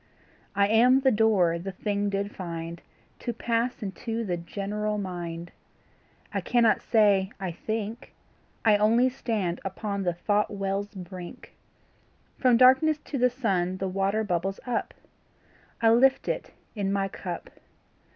[0.55, 2.81] I am the door the thing did find
[3.19, 5.51] To pass into the general mind;
[6.33, 8.11] I cannot say I think
[8.65, 11.53] I only stand upon the thought well's brink;
[12.39, 14.95] From darkness to the sun the water bubbles up
[15.83, 17.51] I lift it in my cup.